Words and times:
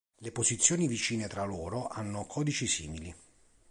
Le 0.23 0.31
posizioni 0.31 0.87
vicine 0.87 1.27
tra 1.27 1.43
loro 1.43 1.85
hanno 1.85 2.25
codici 2.25 2.65
simili. 2.65 3.15